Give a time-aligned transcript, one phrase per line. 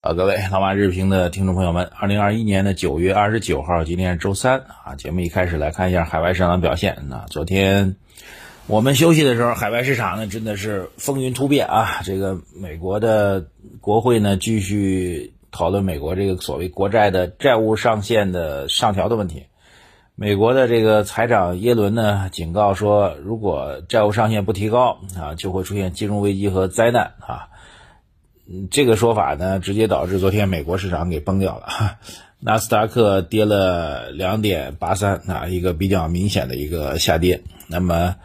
[0.00, 4.94] 好，各位老马日评的听众朋友们，二零二一年的九月二十九号，今天是周三啊。
[4.94, 7.06] 节目一开始来看一下海外市场的表现。
[7.08, 7.96] 那昨天
[8.68, 12.00] 我们休息的时候，海外市场呢真的是风云突变啊。
[12.04, 13.48] 这个美国的
[13.80, 15.34] 国会呢继续。
[15.50, 19.46] 讨论美国这个所谓国债的债务上限的上调的问题，
[20.14, 27.48] 美国的这个财长耶伦呢警告说，如果债务上限不提高啊，就会出现金融危机和灾难啊。
[28.70, 31.98] 这个说法呢，直接导致昨天美国市场给崩掉了，
[32.40, 37.42] 纳斯达克跌了两点八三啊，一个比较明显的一个下跌。
[37.66, 38.16] 那么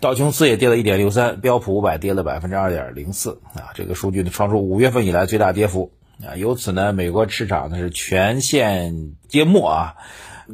[0.00, 5.92] 道琼斯也跌了一点六三，标普五百跌了百分之二点零四啊，这个数据呢创出五月份以来最大跌幅。
[6.26, 9.94] 啊，由此呢，美国市场呢是全线跌没啊，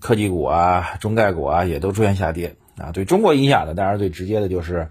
[0.00, 2.92] 科技股啊、中概股啊也都出现下跌啊。
[2.92, 4.88] 对中国影响呢，当然最直接的就是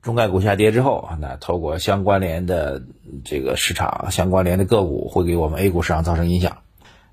[0.00, 2.82] 中概股下跌之后，那透过相关联的
[3.26, 6.62] 这个市场、相关联的个股会给我们 A 股市场造成影响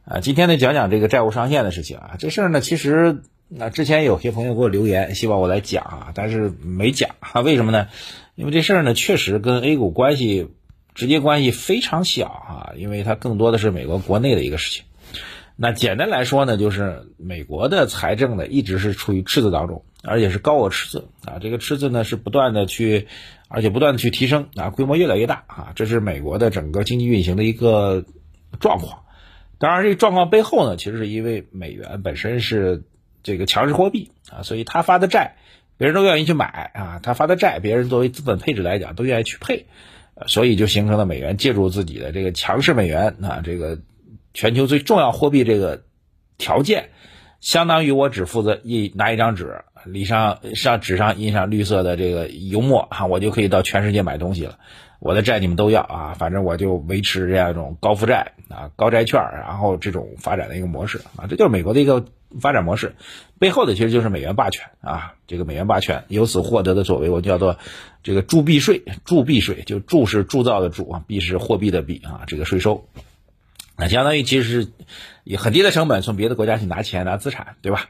[0.05, 0.21] 啊。
[0.21, 2.11] 今天呢，讲讲这个债务上限的事情啊。
[2.19, 7.41] 这事儿呢，其实那之前有些朋友给我留言，希望我来讲啊，但是没讲啊。
[7.41, 7.87] 为什么呢？
[8.35, 10.47] 因为这事儿呢，确实跟 A 股关系。
[10.95, 14.83] 直接关系非常小啊，因为它更多的是美国国内的一个事情。
[15.55, 21.37] 那简单来说呢，就是美国的财政呢一直是处于赤字当中，而且是高额赤字啊。
[21.39, 23.07] 这个赤字呢是不断的去，
[23.47, 25.71] 而且不断的去提升啊，规模越来越大啊。
[25.75, 28.03] 这是美国的整个经济运行的一个
[28.59, 29.03] 状况。
[29.59, 32.83] 当然，这个状况背后呢，其实是因为美元本身是
[33.21, 35.35] 这个强势货币啊，所以他发的债
[35.77, 39.65] 别人都愿意去买啊，他发的债别人作为资本配置来讲都愿意去配。
[40.27, 43.79] 所以就形成了美元借助自己的这个强势美元啊，这个
[44.33, 45.83] 全球最重要货币这个
[46.37, 46.89] 条件，
[47.39, 54.57] 相当于我只负责印拿一张纸，里上上纸上印上绿色的这个油墨啊，我就可以到全世界买东西了。
[54.99, 62.05] 我的债你们都要啊，反正我就维持这样一种高负债啊、高债券，然后这种发展的一个模式啊，这就是美国的一个
[62.39, 62.95] 发展模式。
[63.37, 67.57] 背后的其实就是美元霸权啊，这个美元霸权由此获得的所谓我叫做
[68.01, 72.87] 这个铸币税，铸币税就铸是铸造的铸啊，币是货币的币啊，这个税收，
[73.77, 74.71] 那相当于其实是
[75.23, 77.89] 以很低的成本从别的国家去拿钱拿资产，对吧？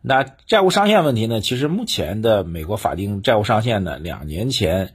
[0.00, 1.40] 那债务上限问题呢？
[1.40, 4.94] 其实目前的美国法定债务上限呢，两年前。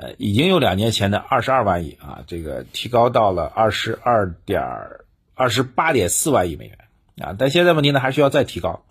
[0.00, 4.62] 呃，已经有两年前的二十二万亿啊，这个提高到了二十二点
[5.34, 6.78] 二十八点四万亿美元
[7.20, 8.84] 啊，但现在问题呢还需要再提高，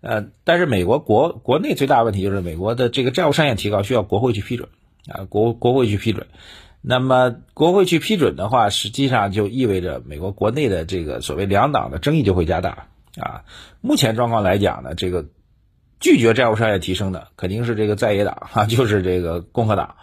[0.00, 4.68] 呃，但是美国国国内最大问题就是美国的这个债务上限提高需要国会去批准
[5.08, 6.26] 啊，国国会去批准，
[6.82, 12.86] 那么国会去批准的话，实际上就意味着美国国内的这个所谓两党的争议就会加大
[13.16, 13.44] 啊。
[13.80, 15.26] 目前状况来讲呢，这个
[16.00, 19.96] 拒绝债务上限提升的肯定是这个在野党啊，就是这个共和党。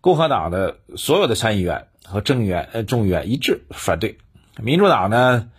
[0.00, 4.16] 共和党的所有的参议员和众议员呃众议员一致反对，
[4.62, 5.50] 民主党呢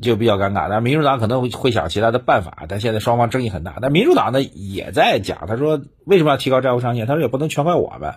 [0.00, 3.76] 就比较尴尬，但民主党可能会想其他的办法，但现在双方争议很大。
[3.82, 7.06] 但民主党呢也在讲，他说为什么要提高债务上限？
[7.06, 8.14] 他说也不能全怪我们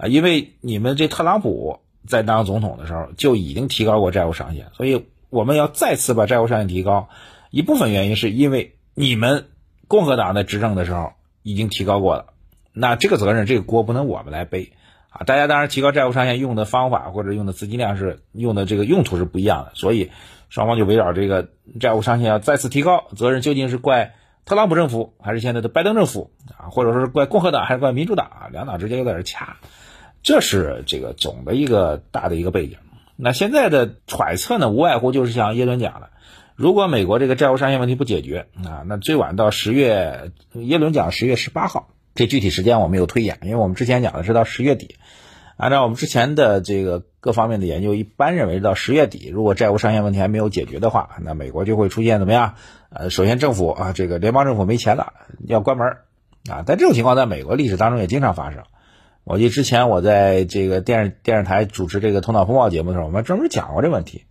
[0.00, 7.08] 啊，因为你们这特朗普在当总统的时候就已经提高过债务上限，所以我们要再次把债务上限提高。
[7.50, 9.48] 一部分原因是因为你们
[9.88, 12.26] 共和党在执政的时候已经提高过了，
[12.72, 14.72] 那这个责任这个锅不能我们来背。
[15.10, 20.10] 啊，大家当然提高债务上限用的方法或者用的资金量是用的这个用途是不一样的，所以
[20.50, 21.48] 双方就围绕这个
[21.80, 24.14] 债务上限要再次提高，责任究竟是怪
[24.44, 28.48] 特朗普政府还是现在的拜登政府啊，或者说是怪共和党还是怪民主党啊？
[28.52, 29.56] 两党之间又在这掐，
[30.22, 32.76] 这是这个总的一个大的一个背景。
[33.16, 36.10] 那现在的揣测呢，无外乎就是像耶伦讲的，
[36.54, 41.88] 如果美国这个债务上限问题不解决啊，那最晚到十月，耶伦讲十月十八号。
[42.14, 44.96] 这具体时间我没有推演，因为我们之前讲的是到十月底。
[45.56, 52.54] 按照我们之前的这个各方面的研究，一般认为到十月底，如果债务上限问题还没有解决的话，那美国就会出现怎么样？
[52.90, 55.12] 呃，首先政府啊，这个联邦政府没钱了，
[55.46, 55.88] 要关门
[56.48, 56.62] 啊。
[56.64, 58.62] 但这种情况在美国历史当中也经常发生。
[59.30, 64.24] 我记得之前我在这个电视电视台主持这个头脑风暴节目的时候，我们专门讲过这问题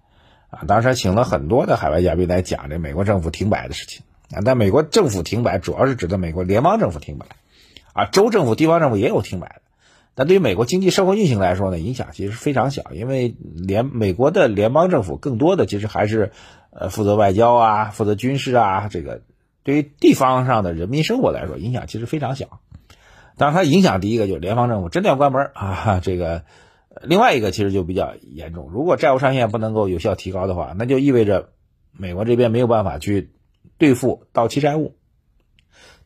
[0.49, 0.65] 啊。
[0.67, 4.01] 当时还请了很多的海外嘉宾来讲这美国政府停摆的事情
[4.31, 4.41] 啊。
[4.43, 7.27] 但美国政府停摆主要是指的美国联邦政府停摆。
[7.93, 9.61] 啊，州政府、地方政府也有停摆的，
[10.15, 16.31] 但对于美国经济社会运行来说呢，影响其实非常小，因为联美国的联邦政府更多的其实还是
[16.71, 19.21] 呃负责外交啊，负责军事啊，这个
[19.61, 22.59] 对于地方上的人民生活来说影响其实非常小。
[23.37, 26.43] 当然，它影响第一个就是联邦政府真的要关门啊，这个。
[27.03, 31.49] 另外一个其实就比较严重，如果债务上限不能够有效提高的话，那就意味着
[31.91, 33.29] 美国这边没有办法去
[33.77, 34.95] 兑付到期债务。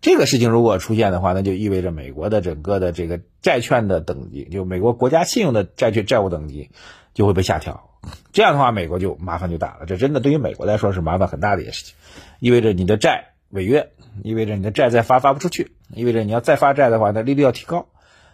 [0.02, 6.72] 这个事情如果出现的话，那就意味着美国的整个的这个债券的等级，就美国国家信用的债券债务等级
[7.14, 7.90] 就会被下调。
[8.34, 9.86] 这样的话，美国就麻烦就大了。
[9.86, 11.96] 这真的对于美国来说是麻烦很大的一件事情，
[12.42, 13.92] 意味着你的债违约，
[14.24, 17.88] 意味着你的债再发发不出去，意味着你要再发债的话，那利率要提高。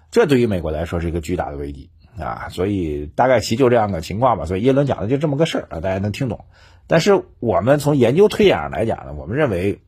[0.10, 1.90] 这对于美国来说是一个巨大的危机。
[2.20, 4.46] 啊，所以大概其就这样的情况吧。
[4.46, 6.46] 所以耶伦讲的就这么个事儿啊，大家能听懂。
[6.88, 9.82] 但是我们从研究推演上来讲呢，我们认为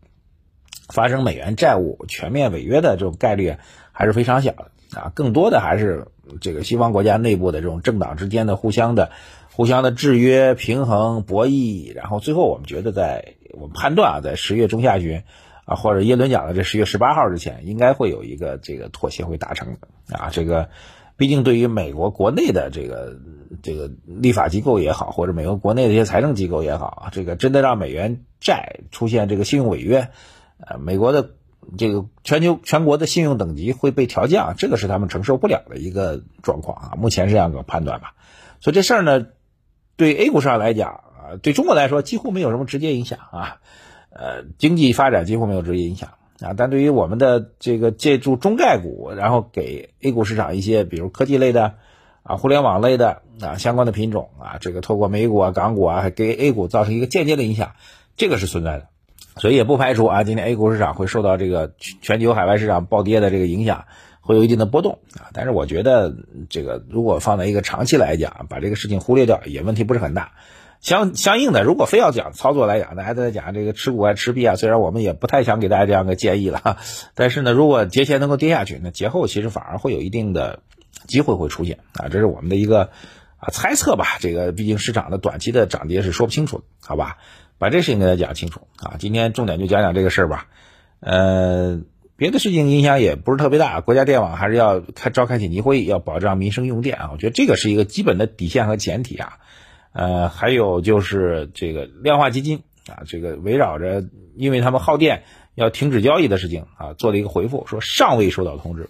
[0.89, 3.55] 发生美元债务全面违约的这种概率
[3.91, 5.11] 还是非常小的啊。
[5.15, 6.09] 更多的还是
[6.39, 9.09] 这个西方国家内部的这种政党之间的互相的、
[9.51, 11.95] 互相的制约、平衡、博弈。
[11.95, 15.23] 然后最后我们觉得，在我们判断啊，在十月中下旬
[15.65, 20.69] 啊，或者耶伦讲的这十月十八号之前，应该会有一个这个妥协会达成的啊，这个。
[21.17, 23.17] 毕竟，对于美国国内的这个
[23.61, 30.11] 这个立法机构也好，或者美国国内的一些财政机构也好，这个真的让美元债出现这个信用违约，
[30.65, 31.31] 呃，美国的
[31.77, 36.95] 这个全球全国的信用等级会被调降，这个是他们承受不了的一个状况啊。
[36.95, 38.13] 目前是这样个判断吧。
[38.61, 39.27] 所以这事儿呢，
[39.97, 41.03] 对 A 股市场来讲
[41.37, 43.57] 对中国来说几乎没有什么直接影响啊，
[44.09, 46.09] 呃，经济发展几乎没有直接影响。
[46.41, 51.73] 啊，但对于我们的这个借助中概股，然后给 A 股市场一些，比如科技类的，
[52.23, 57.73] 啊，互联网类的啊相关的品种啊，这个透过美股啊、港股啊，给 A 股造成一个间接的影响，
[58.15, 58.87] 这个是存在的，
[59.35, 63.83] 所以也不排除啊，今天 A 股市场会受到这个全球海外市场暴跌的这个影响，
[64.21, 65.27] 会有一定的波动啊。
[65.33, 66.15] 但是我觉得
[66.49, 70.31] 这个如果放在一个长期来讲，把这个事情忽略掉，也问题不是很大。
[70.81, 74.55] 相相应的，如果非要讲操作来讲，大家都在讲这个持股啊、持币啊。
[74.55, 76.77] 虽然我们也不太想给大家这样个建议了，
[77.15, 80.61] 但是呢，如果节前能够跌下去，那节后其实反而会有一定的
[81.07, 82.07] 机会会出现啊。
[82.09, 82.91] 这是我们的一个
[83.37, 84.17] 啊猜测吧。
[84.19, 87.17] 这个毕竟市场的短期的涨跌是说不清楚的，好吧？
[87.57, 88.95] 把这事情给大家讲清楚啊。
[88.99, 90.47] 今天重点就讲讲这个事儿吧。
[91.01, 91.81] 呃，
[92.15, 93.81] 别的事情影响也不是特别大。
[93.81, 97.09] 国家电网还是要开召开紧急会议，要保障民生用电啊。
[97.11, 99.39] 我觉得这个是一个基本的底线和前提啊。
[99.91, 104.03] 呃，还有就是这个量化基金啊，这个围绕着
[104.35, 105.23] 因为他们耗电
[105.55, 108.89] 要停止交易的事情啊，做了一个回复，说尚未收到通知。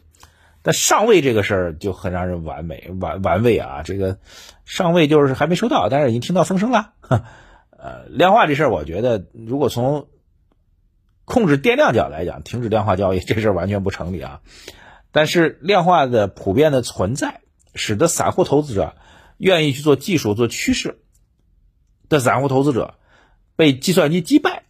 [0.62, 4.18] 但尚未这个事儿就很让人完美玩玩味啊，这个
[4.66, 6.92] 尚未就是还没收到，但是已经听到风声了。
[7.72, 10.08] 呃，量化这事儿，我觉得如果从
[11.24, 14.42] 控制电量角来讲，停止量化交易这事儿完全不成立啊。
[15.12, 17.40] 但是量化的普遍的存在，
[17.74, 18.96] 使得散户投资者。
[19.40, 21.00] 愿意去做技术、做趋势
[22.10, 22.96] 的散户投资者，
[23.56, 24.64] 被计算机击败，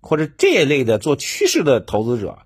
[0.00, 2.38] 或者这一类的做趋势的投资者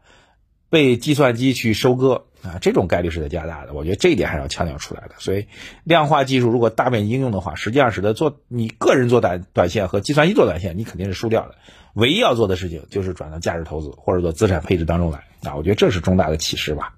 [0.69, 3.75] 被计算机去收割啊，这种概率是在加大的。
[3.75, 5.14] 我觉得这一点还是要强调出来的。
[5.19, 5.47] 所以，
[5.85, 11.55] 量化技术如果大面积应用的话，实际上使得做你个人做短短线和计算机做短线，你肯定是输掉的。
[11.94, 15.55] 唯一要做的事情就是转到价值投资或者做资产配置当中来啊。
[15.55, 16.97] 我觉得这是重大的启示吧。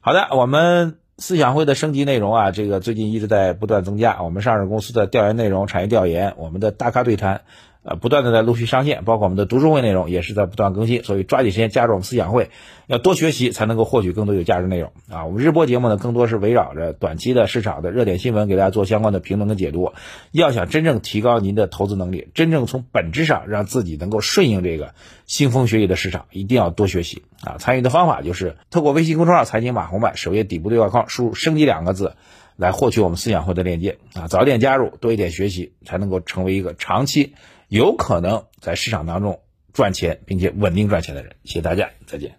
[0.00, 0.98] 好的，我们。
[1.18, 4.22] 思想会的升级内容啊，这个最近一直在不断增加。
[4.22, 7.40] 我们上市公司的调研内容、产业调研，我们的大咖对谈。
[7.88, 12.50] 呃，不断的在陆续上线，包括我们的读书会内容也是在不断更新，所以抓紧时间加入我们思想会，
[12.88, 15.24] 要多学习才能够获取更多有价值内容啊！
[15.24, 19.92] 我们日播节目呢，更多是围绕着短期的市场的热点新闻，给大家做相关的评论跟解读。
[20.32, 24.92] 要想真正提高您的投资能力，真正从本质上让自己能够顺应这个
[25.28, 27.54] 腥风血雨的市场，一定要多学习啊！
[27.58, 32.14] 参与的方法就是透过微信公众号“财经马红漫”首页底部对话框输入“升级”两个字，
[32.56, 34.26] 来获取我们思想会的链接啊！
[34.26, 37.34] 早点加入，多一点学习，才能够成为一个长期。
[37.68, 39.40] 有可能在市场当中
[39.72, 42.36] 赚钱，并且稳定赚钱的人，谢谢大家，再见。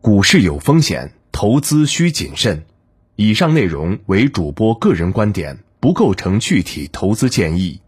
[0.00, 2.64] 股市有风险，投资需谨慎。
[3.16, 7.80] 以上内容为主播个人观点，不构成具体投资建议。